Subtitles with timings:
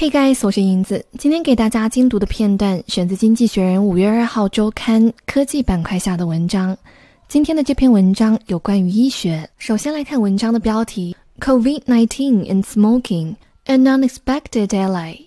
[0.00, 1.04] Hey guys，我是银子。
[1.18, 6.74] 今天给大家精读的片段选自《经济学人》五月二号周刊科技板块下的文章。
[7.28, 9.46] 今天的这篇文章有关于医学。
[9.58, 13.34] 首先来看文章的标题：COVID-19 and smoking,
[13.66, 15.18] an unexpected ally。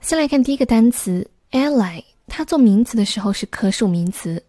[0.00, 4.42] 先来看第一个单词 ally，它做名词的时候是可数名词，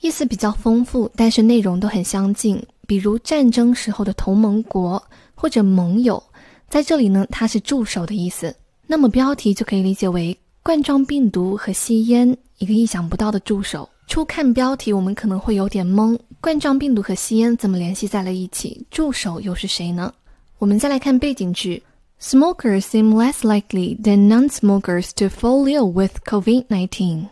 [0.00, 2.60] 意思比较丰富，但是内容都很相近。
[2.88, 5.00] 比如战争时候的同盟国
[5.36, 6.20] 或者盟友，
[6.68, 8.52] 在这里呢，它是助手的意思。
[8.86, 13.88] 那么标题就可以理解为冠状病毒和吸烟一个意想不到的助手。
[14.06, 18.84] 初看标题，我们可能会有点懵，冠状病毒和吸烟怎么联系在了一起？
[18.90, 20.12] 助手又是谁呢？
[20.58, 21.82] 我们再来看背景句
[22.20, 27.26] ：Smokers seem less likely than non-smokers to fall ill with COVID-19。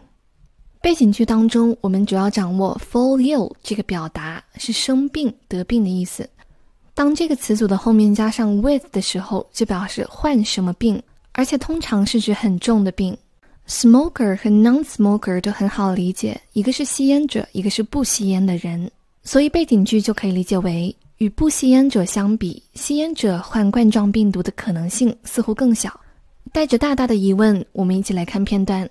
[0.80, 6.26] 背景句当中，我们主要掌握 fall ill 这个表达是生病、得病的意思。
[6.94, 11.02] 当这个词组的后面加上 with 的时候，就表示患什么病。
[11.33, 13.17] 而且通常是指很重的病，
[13.67, 18.89] smoker 和 non-smoker 都很好理解，一个是吸烟者，一个是不吸烟的人，
[19.23, 25.99] 所以背景句就可以理解为与不吸烟者相比，吸烟者患冠状病毒的可能性似乎更小。
[26.51, 28.89] 带着大大的疑问，我们一起来看片段。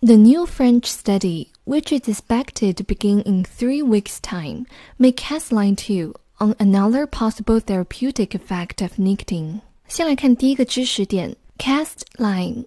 [0.00, 4.66] The new French study, which is expected to begin in three weeks' time,
[4.98, 9.60] may cast light too on another possible therapeutic effect of nicotine.
[9.87, 12.65] 先来看第一个知识点，cast line。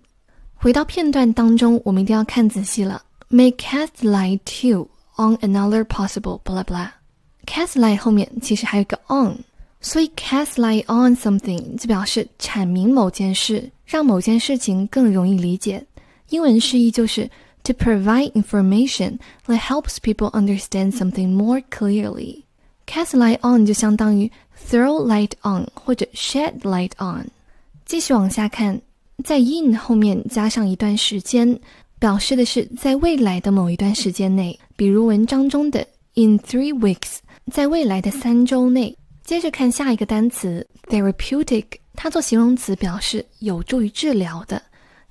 [0.55, 3.03] 回到片段当中，我们一定要看仔细了。
[3.31, 6.89] May cast light too on another possible blah blah。
[7.47, 9.37] cast light 后面其实还有一个 on，
[9.83, 15.85] 所以 cast light on something 就表示阐明某件事，让某件事情更容易理解。
[16.31, 17.31] 英文释义就是
[17.65, 22.45] to provide information that helps people understand something more clearly。
[22.87, 24.31] cast light on 就相当于
[24.68, 27.28] throw light on 或者 shed light on。
[27.86, 28.82] 继续往下看，
[29.24, 31.60] 在 in 后面加上一段时间，
[32.00, 37.18] 表示的是在未来的某一段时间内，比如文章中的 in three weeks，
[37.52, 38.98] 在未来的三周内。
[39.24, 41.66] 接着看下一个单词 therapeutic，
[41.96, 44.62] 它做形容词表示有助于治疗的，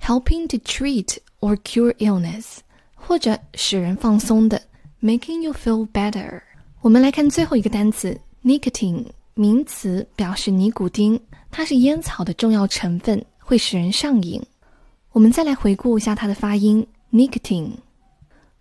[0.01, 2.59] helping to treat or cure illness，
[2.93, 4.61] 或者使人放松的，
[5.01, 6.41] making you feel better。
[6.79, 9.05] 我们来看最后一个单词 nicotine，
[9.40, 11.18] 名词，表示尼古丁，
[11.50, 14.38] 它是烟草的重要成分，会使人上瘾。
[15.12, 17.70] 我们再来回顾一下它的发音 nicotine。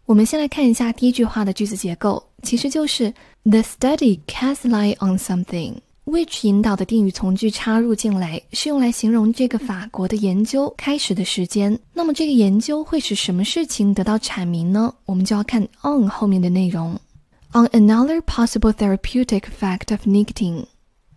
[0.06, 3.14] 我们先来看一下第一句话的句子结构，其实就是
[3.44, 11.78] the study casts light on something，which 引导的定语从句插入进来，是用来形容这个法国的研究开始的时间。
[11.92, 14.94] 那么这个研究会使什么事情得到阐明呢？
[15.04, 16.98] 我们就要看 on 后面的内容。
[17.53, 20.67] On another possible therapeutic effect of nicotine，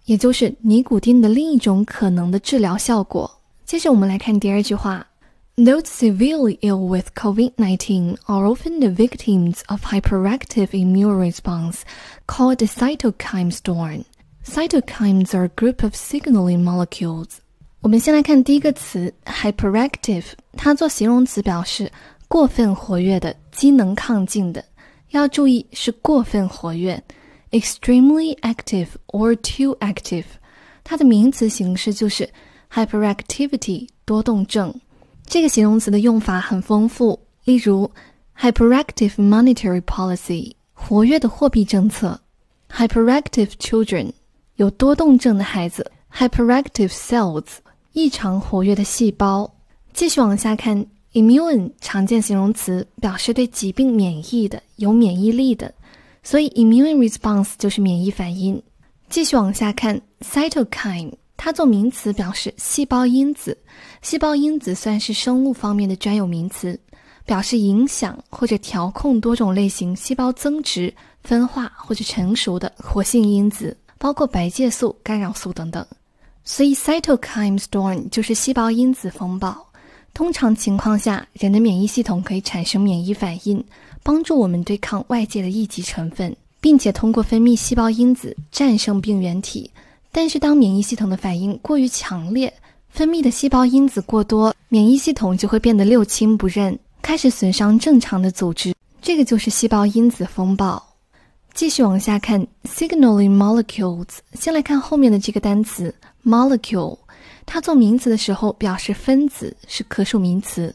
[0.06, 3.40] 也就是尼古丁的另一种可能的治疗效果。
[3.66, 5.08] 接着我们来看第二句话：
[5.56, 11.80] Those severely ill with COVID-19 are often the victims of hyperactive immune response
[12.28, 14.04] called the cytokine storm.
[14.46, 17.40] Cytokines are a group of signaling molecules.
[17.82, 21.92] 我们先来看第一个词 hyperactive，它做形容词表示
[22.28, 24.64] 过分活跃的、机能亢进的。
[25.13, 27.03] 要注意是过分活跃
[27.51, 30.25] ，extremely active or too active，
[30.83, 32.29] 它的名词形式就是
[32.73, 34.75] hyperactivity 多动症。
[35.27, 37.91] 这个形容词的用法很丰富，例如
[38.39, 42.19] hyperactive monetary policy 活跃的货币政策
[42.71, 44.11] ，hyperactive children
[44.57, 47.45] 有多动症的孩子，hyperactive cells
[47.93, 49.55] 异常活跃的细胞。
[49.93, 50.87] 继续往下看。
[51.13, 55.73] Immune 常见形容词，表示对疾病免疫的、有免疫力的，
[56.23, 58.61] 所以 immune response 就是免疫反应。
[59.09, 63.57] 继续往下看，cytokine 它做名词表示细胞因子，
[64.01, 66.81] 细胞因子算是生物方面的专有名词，
[67.27, 75.87] 表示影响或者调控多种类型细胞增殖、分化或者成熟的活性因子，包括白介素、干扰素等等。
[76.45, 79.72] 所以 cytokine storm 就是细胞因子风暴。
[80.15, 83.65] 通常情况下，人的免疫系统可以产生免疫反应，
[84.03, 89.71] 帮助我们对抗外界的异己成分，并且通过分泌细胞因子战胜病原体。
[90.11, 92.53] 但是，当免疫系统的反应过于强烈，
[92.91, 98.75] 分泌的细胞因子过多，免疫系统就会变得六亲不认，开始损伤正常的组织。
[99.01, 100.83] 这个就是细胞因子风暴。
[101.55, 104.07] 继续往下看，signaling molecules。
[104.35, 105.95] 先来看后面的这个单词
[106.25, 106.99] molecule。
[107.45, 110.75] 它做名词的时候表示分子，是可数名词。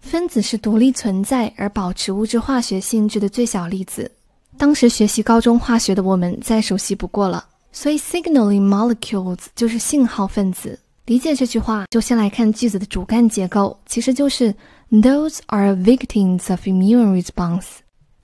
[0.00, 4.10] 分子是独立存在而保持物质化学性质的最小粒子。
[4.56, 7.44] 当时学习高中化学的我们再熟悉不过了。
[7.72, 10.78] 所以 signaling molecules 就是信号分子。
[11.04, 14.54] 理解这句话，就先来看句子的主干结构，其实就是
[14.90, 17.66] Those are victims of immune response。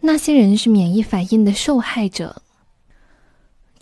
[0.00, 2.43] 那些人是免疫反应的受害者。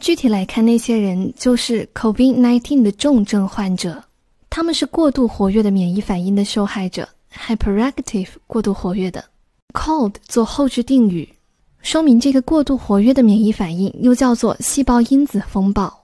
[0.03, 4.03] 具体来看，那些人就是 COVID-19 的重症患者，
[4.51, 9.25] 他们是过度活跃的免疫反应的受害者，hyperactive 过度活跃的。
[9.73, 11.29] Cold 做后置定语，
[11.83, 15.97] 说明这个过度活跃的免疫反应又叫做细胞因子风暴。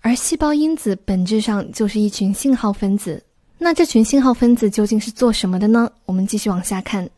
[0.00, 3.22] 而细胞因子本质上就是一群信号分子，
[3.56, 5.88] 那这群信号分子究竟是做什么的呢？
[6.06, 7.08] 我们继续往下看。